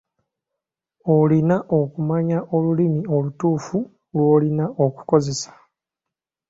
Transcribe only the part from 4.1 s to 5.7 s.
lw'olina okukozesa.